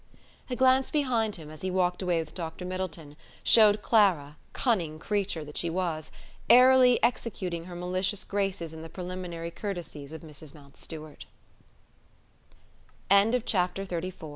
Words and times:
A 0.49 0.55
glance 0.55 0.89
behind 0.89 1.35
him, 1.35 1.51
as 1.51 1.61
he 1.61 1.69
walked 1.69 2.01
away 2.01 2.17
with 2.21 2.33
Dr. 2.33 2.65
Middleton, 2.65 3.15
showed 3.43 3.83
Clara, 3.83 4.35
cunning 4.51 4.97
creature 4.97 5.45
that 5.45 5.57
she 5.57 5.69
was, 5.69 6.09
airily 6.49 6.97
executing 7.03 7.65
her 7.65 7.75
malicious 7.75 8.23
graces 8.23 8.73
in 8.73 8.81
the 8.81 8.89
preliminary 8.89 9.51
courtesies 9.51 10.11
with 10.11 10.23
Mrs. 10.23 10.55
Mountstuart. 10.55 11.25
CHAPTER 13.11 13.43
XXXV 13.43 13.43
MISS 13.45 13.47
MIDDLETON 13.47 13.85
AND 13.91 14.15
MRS. 14.23 14.29